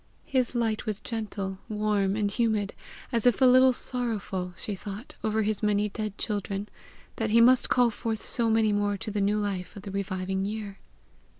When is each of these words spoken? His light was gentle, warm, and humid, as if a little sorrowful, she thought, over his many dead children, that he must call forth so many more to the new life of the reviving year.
His 0.25 0.55
light 0.55 0.87
was 0.87 0.99
gentle, 0.99 1.59
warm, 1.69 2.15
and 2.15 2.31
humid, 2.31 2.73
as 3.11 3.27
if 3.27 3.39
a 3.39 3.45
little 3.45 3.71
sorrowful, 3.71 4.55
she 4.57 4.73
thought, 4.73 5.13
over 5.23 5.43
his 5.43 5.61
many 5.61 5.89
dead 5.89 6.17
children, 6.17 6.67
that 7.17 7.29
he 7.29 7.39
must 7.39 7.69
call 7.69 7.91
forth 7.91 8.25
so 8.25 8.49
many 8.49 8.73
more 8.73 8.97
to 8.97 9.11
the 9.11 9.21
new 9.21 9.37
life 9.37 9.75
of 9.75 9.83
the 9.83 9.91
reviving 9.91 10.43
year. 10.43 10.79